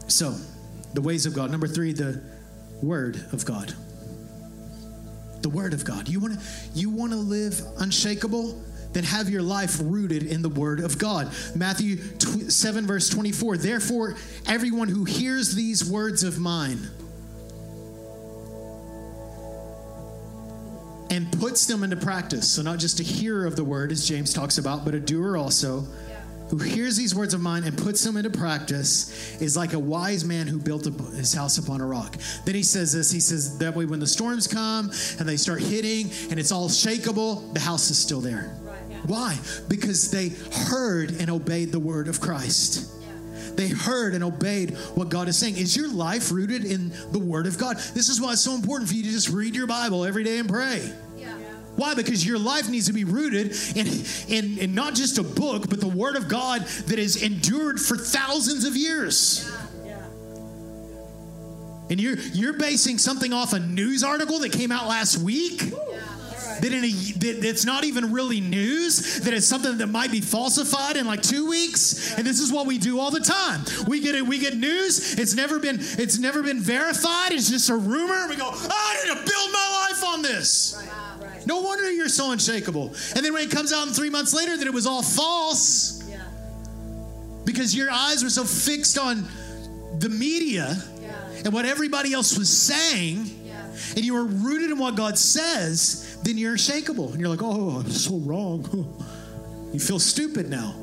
[0.08, 0.34] So,
[0.94, 1.50] the ways of God.
[1.50, 2.22] Number three, the
[2.82, 3.72] Word of God.
[5.42, 6.08] The Word of God.
[6.08, 8.60] You want to you want to live unshakable?
[8.92, 11.32] Then have your life rooted in the Word of God.
[11.54, 13.56] Matthew 7, verse 24.
[13.56, 16.80] Therefore, everyone who hears these words of mine
[21.10, 24.32] and puts them into practice, so not just a hearer of the Word, as James
[24.32, 25.84] talks about, but a doer also
[26.50, 30.24] who hears these words of mine and puts them into practice is like a wise
[30.24, 32.16] man who built his house upon a rock.
[32.44, 35.60] Then he says this he says, That way, when the storms come and they start
[35.60, 38.56] hitting and it's all shakable, the house is still there.
[39.06, 39.38] Why?
[39.68, 40.28] Because they
[40.68, 42.90] heard and obeyed the word of Christ.
[43.56, 45.56] They heard and obeyed what God is saying.
[45.56, 47.76] Is your life rooted in the Word of God?
[47.76, 50.38] This is why it's so important for you to just read your Bible every day
[50.38, 50.90] and pray.
[51.76, 51.94] Why?
[51.94, 53.86] Because your life needs to be rooted in,
[54.28, 57.96] in, in, not just a book, but the Word of God that has endured for
[57.96, 59.50] thousands of years.
[59.84, 59.92] Yeah.
[59.92, 60.06] Yeah.
[61.90, 65.62] And you're, you're basing something off a news article that came out last week?
[65.70, 65.89] Yeah
[66.62, 70.20] that, in a, that it's not even really news, that it's something that might be
[70.20, 72.16] falsified in like two weeks.
[72.16, 73.60] And this is what we do all the time.
[73.86, 77.70] We get it, we get news, it's never been, it's never been verified, it's just
[77.70, 78.28] a rumor.
[78.28, 80.76] We go, oh, I need to build my life on this.
[81.20, 81.46] Right.
[81.46, 82.94] No wonder you're so unshakable.
[83.16, 86.02] And then when it comes out in three months later that it was all false,
[86.08, 86.22] yeah.
[87.44, 89.26] because your eyes were so fixed on
[89.98, 91.12] the media yeah.
[91.44, 93.62] and what everybody else was saying, yeah.
[93.96, 97.12] and you were rooted in what God says, then you're unshakable.
[97.12, 98.96] And you're like, oh, I'm so wrong.
[99.72, 100.74] You feel stupid now.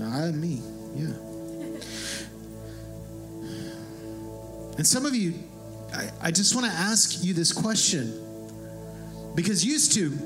[0.00, 0.62] I ah, me,
[0.96, 1.12] yeah.
[4.78, 5.34] And some of you,
[5.92, 8.14] I, I just want to ask you this question.
[9.34, 10.16] Because used to,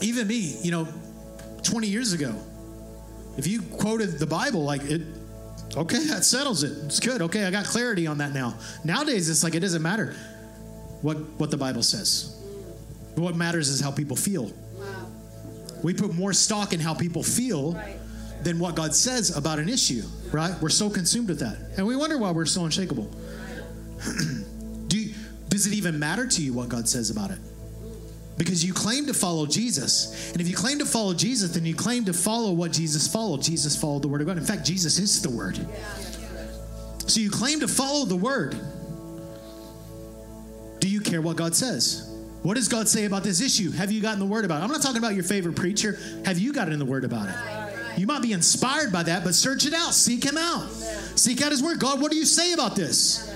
[0.00, 0.88] even me, you know,
[1.62, 2.34] 20 years ago,
[3.36, 5.02] if you quoted the Bible, like it,
[5.76, 6.72] okay, that settles it.
[6.84, 7.22] It's good.
[7.22, 8.54] Okay, I got clarity on that now.
[8.84, 10.14] Nowadays, it's like it doesn't matter
[11.02, 12.40] what, what the Bible says.
[13.16, 14.44] What matters is how people feel.
[14.44, 15.06] Wow.
[15.82, 17.96] We put more stock in how people feel right.
[18.42, 20.02] than what God says about an issue,
[20.32, 20.54] right?
[20.60, 21.56] We're so consumed with that.
[21.76, 23.10] And we wonder why we're so unshakable.
[24.88, 25.14] Do you,
[25.48, 27.38] does it even matter to you what God says about it?
[28.36, 30.32] Because you claim to follow Jesus.
[30.32, 33.42] And if you claim to follow Jesus, then you claim to follow what Jesus followed.
[33.42, 34.38] Jesus followed the Word of God.
[34.38, 35.58] In fact, Jesus is the Word.
[37.06, 38.56] So you claim to follow the Word.
[40.80, 42.10] Do you care what God says?
[42.42, 43.70] What does God say about this issue?
[43.70, 44.64] Have you gotten the Word about it?
[44.64, 45.98] I'm not talking about your favorite preacher.
[46.24, 47.98] Have you gotten the Word about it?
[47.98, 49.94] You might be inspired by that, but search it out.
[49.94, 50.68] Seek Him out.
[51.14, 51.78] Seek out His Word.
[51.78, 53.33] God, what do you say about this?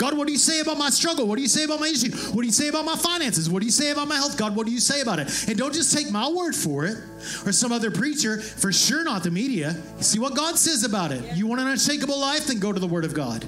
[0.00, 1.26] God, what do you say about my struggle?
[1.26, 2.10] What do you say about my issue?
[2.32, 3.50] What do you say about my finances?
[3.50, 4.38] What do you say about my health?
[4.38, 5.46] God, what do you say about it?
[5.46, 6.96] And don't just take my word for it
[7.44, 9.76] or some other preacher, for sure not the media.
[10.00, 11.36] See what God says about it.
[11.36, 12.46] You want an unshakable life?
[12.46, 13.46] Then go to the Word of God.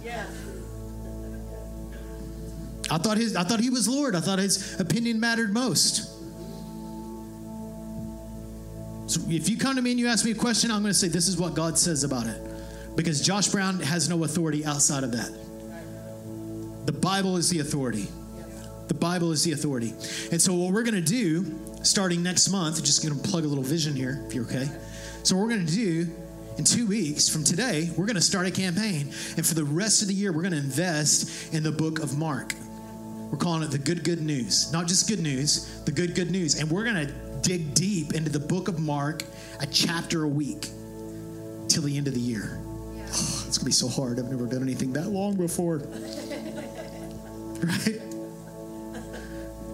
[2.91, 4.15] I thought his I thought he was Lord.
[4.15, 6.05] I thought his opinion mattered most.
[9.07, 10.99] So if you come to me and you ask me a question, I'm going to
[10.99, 12.39] say this is what God says about it.
[12.95, 15.42] Because Josh Brown has no authority outside of that.
[16.85, 18.09] The Bible is the authority.
[18.89, 19.95] The Bible is the authority.
[20.33, 23.47] And so, what we're going to do starting next month, just going to plug a
[23.47, 24.69] little vision here, if you're okay.
[25.23, 26.07] So, what we're going to do
[26.59, 29.13] in two weeks from today, we're going to start a campaign.
[29.37, 32.19] And for the rest of the year, we're going to invest in the book of
[32.19, 32.55] Mark.
[33.31, 34.71] We're calling it the good, good news.
[34.73, 36.61] Not just good news, the good, good news.
[36.61, 39.25] And we're going to dig deep into the book of Mark,
[39.61, 40.69] a chapter a week,
[41.69, 42.61] till the end of the year.
[42.95, 43.07] Yeah.
[43.07, 44.19] Oh, it's going to be so hard.
[44.19, 45.79] I've never done anything that long before.
[47.63, 48.01] right?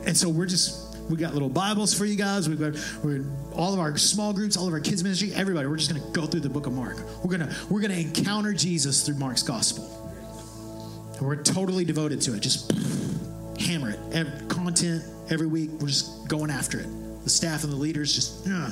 [0.06, 2.48] And so we're just we got little Bibles for you guys.
[2.48, 3.24] We've got we're,
[3.54, 5.66] all of our small groups, all of our kids ministry, everybody.
[5.66, 6.98] We're just going to go through the book of Mark.
[7.24, 9.84] We're gonna we're gonna encounter Jesus through Mark's gospel,
[11.18, 12.40] and we're totally devoted to it.
[12.40, 12.72] Just
[13.60, 13.98] hammer it.
[14.12, 15.70] Every, content every week.
[15.80, 16.86] We're just going after it.
[17.24, 18.46] The staff and the leaders just.
[18.48, 18.70] Uh,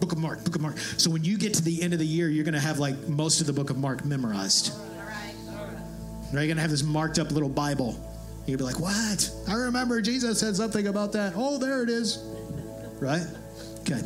[0.00, 0.78] book of Mark, book of Mark.
[0.78, 3.08] So when you get to the end of the year, you're going to have like
[3.08, 4.74] most of the book of Mark memorized.
[4.74, 5.34] All right.
[5.48, 6.32] All right.
[6.32, 7.98] You're going to have this marked up little Bible
[8.46, 9.30] You'd be like, what?
[9.48, 11.32] I remember Jesus said something about that.
[11.36, 12.18] Oh, there it is.
[13.00, 13.26] Right?
[13.80, 14.00] Okay.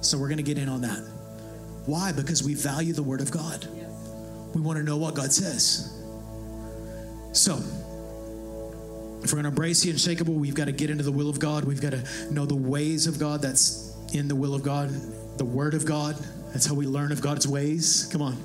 [0.00, 0.98] So we're going to get in on that.
[1.86, 2.12] Why?
[2.12, 3.66] Because we value the Word of God.
[4.54, 5.96] We want to know what God says.
[7.32, 7.56] So,
[9.22, 11.38] if we're going to embrace the unshakable, we've got to get into the will of
[11.38, 11.64] God.
[11.64, 13.40] We've got to know the ways of God.
[13.40, 14.90] That's in the will of God,
[15.38, 16.16] the Word of God.
[16.52, 18.08] That's how we learn of God's ways.
[18.12, 18.36] Come on.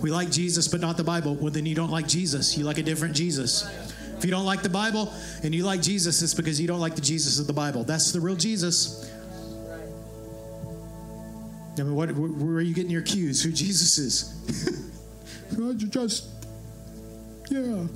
[0.00, 1.34] We like Jesus, but not the Bible.
[1.34, 2.56] Well, then you don't like Jesus.
[2.56, 3.68] You like a different Jesus.
[4.16, 6.94] If you don't like the Bible and you like Jesus, it's because you don't like
[6.94, 7.84] the Jesus of the Bible.
[7.84, 9.10] That's the real Jesus.
[11.78, 13.42] I mean, what, where are you getting your cues?
[13.42, 14.90] Who Jesus is?
[15.90, 16.28] just,
[17.50, 17.86] yeah,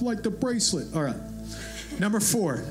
[0.00, 0.94] like the bracelet.
[0.94, 1.16] All right.
[1.98, 2.64] Number four.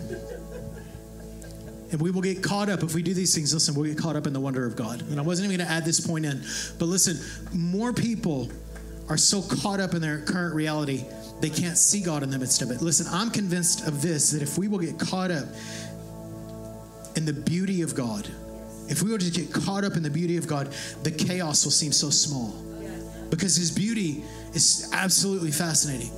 [1.96, 3.54] And we will get caught up if we do these things.
[3.54, 5.02] Listen, we'll get caught up in the wonder of God.
[5.04, 6.44] And I wasn't even going to add this point in,
[6.78, 7.18] but listen,
[7.58, 8.52] more people
[9.08, 11.06] are so caught up in their current reality,
[11.40, 12.82] they can't see God in the midst of it.
[12.82, 15.48] Listen, I'm convinced of this that if we will get caught up
[17.16, 18.28] in the beauty of God,
[18.90, 20.74] if we were to get caught up in the beauty of God,
[21.04, 22.62] the chaos will seem so small
[23.30, 24.22] because His beauty
[24.56, 26.12] is absolutely fascinating.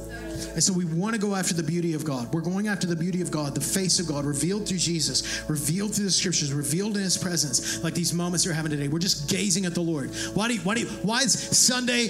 [0.54, 2.34] And so we want to go after the beauty of God.
[2.34, 5.96] We're going after the beauty of God, the face of God, revealed through Jesus, revealed
[5.96, 8.88] through the scriptures, revealed in his presence, like these moments you're having today.
[8.88, 10.12] We're just gazing at the Lord.
[10.34, 12.10] Why do you, why do you, why is Sunday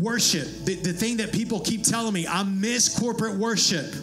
[0.00, 2.26] worship the, the thing that people keep telling me?
[2.26, 3.94] I miss corporate worship.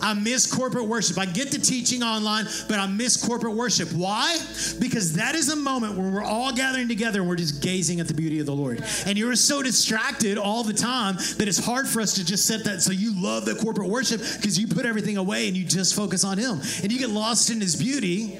[0.00, 1.18] I miss corporate worship.
[1.18, 3.92] I get the teaching online, but I miss corporate worship.
[3.92, 4.38] Why?
[4.78, 8.08] Because that is a moment where we're all gathering together and we're just gazing at
[8.08, 8.82] the beauty of the Lord.
[9.06, 12.64] And you're so distracted all the time that it's hard for us to just set
[12.64, 12.82] that.
[12.82, 16.24] So you love the corporate worship because you put everything away and you just focus
[16.24, 16.60] on Him.
[16.82, 18.38] And you get lost in His beauty.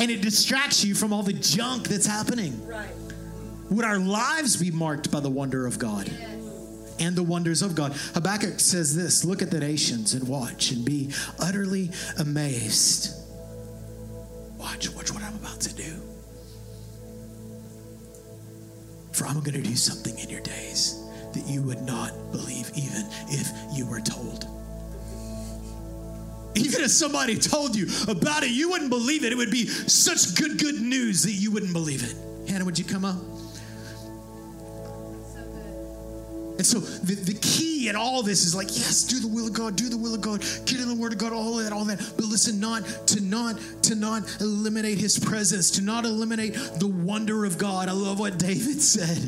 [0.00, 2.62] And it distracts you from all the junk that's happening.
[3.70, 6.08] Would our lives be marked by the wonder of God?
[6.98, 7.92] And the wonders of God.
[8.14, 13.14] Habakkuk says this Look at the nations and watch and be utterly amazed.
[14.58, 16.02] Watch, watch what I'm about to do.
[19.12, 23.04] For I'm going to do something in your days that you would not believe, even
[23.28, 24.46] if you were told.
[26.54, 29.32] Even if somebody told you about it, you wouldn't believe it.
[29.32, 32.50] It would be such good, good news that you wouldn't believe it.
[32.50, 33.16] Hannah, would you come up?
[36.58, 39.52] And so the, the key in all this is like, yes, do the will of
[39.52, 41.84] God, do the will of God, get in the word of God, all that, all
[41.84, 41.98] that.
[42.16, 47.44] But listen, not to not to not eliminate his presence, to not eliminate the wonder
[47.44, 47.88] of God.
[47.88, 49.18] I love what David said.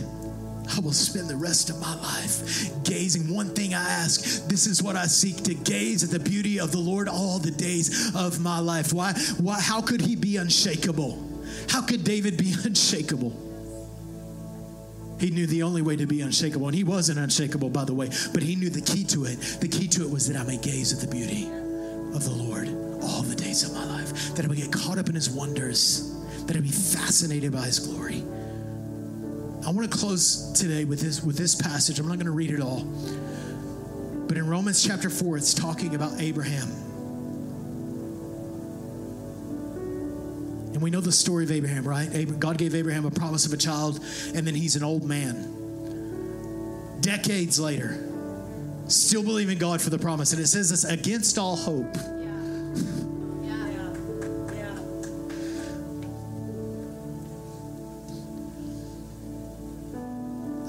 [0.76, 3.32] I will spend the rest of my life gazing.
[3.32, 6.72] One thing I ask, this is what I seek to gaze at the beauty of
[6.72, 8.92] the Lord all the days of my life.
[8.92, 9.12] Why?
[9.38, 11.28] Why how could he be unshakable?
[11.68, 13.49] How could David be unshakable?
[15.20, 18.08] He knew the only way to be unshakable, and he wasn't unshakable, by the way,
[18.32, 19.36] but he knew the key to it.
[19.60, 21.44] The key to it was that I may gaze at the beauty
[22.14, 22.68] of the Lord
[23.02, 26.10] all the days of my life, that I would get caught up in his wonders,
[26.46, 28.22] that I'd be fascinated by his glory.
[29.66, 31.98] I want to close today with this with this passage.
[31.98, 32.82] I'm not going to read it all.
[34.26, 36.68] But in Romans chapter 4, it's talking about Abraham.
[40.80, 42.40] And we know the story of Abraham, right?
[42.40, 44.00] God gave Abraham a promise of a child,
[44.34, 46.96] and then he's an old man.
[47.02, 48.02] Decades later,
[48.88, 50.32] still believing God for the promise.
[50.32, 51.94] And it says this against all hope.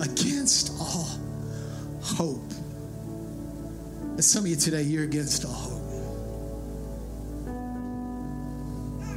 [0.01, 1.07] Against all
[2.01, 2.51] hope.
[4.09, 5.80] And some of you today, you're against all hope.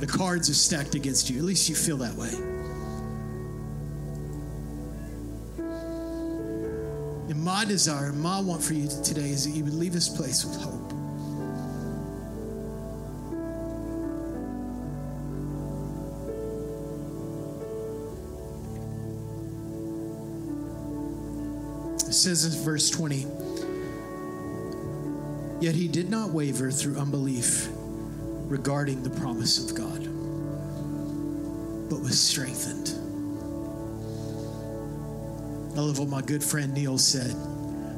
[0.04, 1.38] The cards are stacked against you.
[1.38, 2.28] At least you feel that way.
[7.30, 10.44] And my desire, my want for you today is that you would leave this place
[10.44, 10.92] with hope.
[22.06, 23.26] It says in verse 20,
[25.62, 27.70] Yet he did not waver through unbelief
[28.46, 30.02] regarding the promise of God,
[31.88, 33.00] but was strengthened.
[35.76, 37.34] I love what my good friend Neil said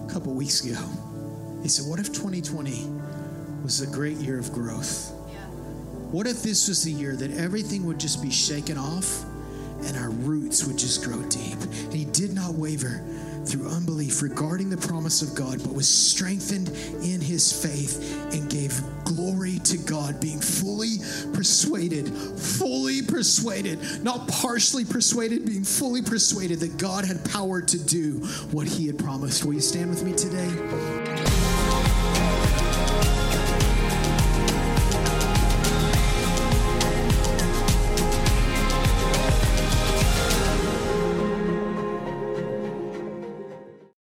[0.09, 0.81] a couple weeks ago.
[1.63, 2.89] He said, What if 2020
[3.63, 5.13] was a great year of growth?
[6.11, 9.25] What if this was the year that everything would just be shaken off
[9.85, 11.61] and our roots would just grow deep?
[11.61, 13.03] And he did not waver
[13.47, 16.69] through unbelief regarding the promise of God, but was strengthened
[17.03, 20.97] in his faith and gave glory to God, being fully
[21.33, 28.19] persuaded, fully persuaded, not partially persuaded, being fully persuaded that God had power to do
[28.51, 29.45] what he had promised.
[29.45, 30.96] Will you stand with me today?